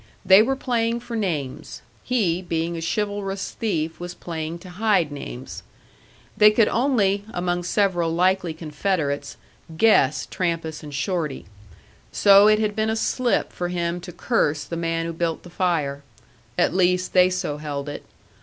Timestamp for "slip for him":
12.95-14.01